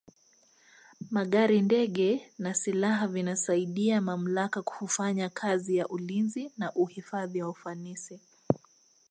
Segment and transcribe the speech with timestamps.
[1.11, 8.19] magari ndege na silaha vinasaidia mamlaka kufanya kazi ya ulinzi na uhifadhi kwa ufanisi